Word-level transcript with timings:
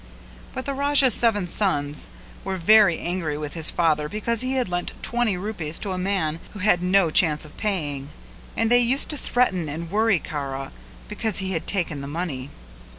But 0.55 0.65
the 0.65 0.73
Raja's 0.73 1.13
seven 1.13 1.47
sons 1.47 2.09
were 2.43 2.57
very 2.57 2.97
angry 2.97 3.37
with 3.37 3.53
their 3.53 3.61
father 3.61 4.09
because 4.09 4.41
he 4.41 4.53
had 4.53 4.67
lent 4.67 4.93
twenty 5.03 5.37
rupees 5.37 5.77
to 5.77 5.91
a 5.91 5.97
man 5.99 6.39
who 6.53 6.57
had 6.61 6.81
no 6.81 7.11
chance 7.11 7.45
of 7.45 7.55
paying, 7.55 8.09
and 8.57 8.71
they 8.71 8.79
used 8.79 9.11
to 9.11 9.17
threaten 9.19 9.69
and 9.69 9.91
worry 9.91 10.17
Kara 10.17 10.71
because 11.07 11.37
he 11.37 11.51
had 11.51 11.67
taken 11.67 12.01
the 12.01 12.07
money. 12.07 12.49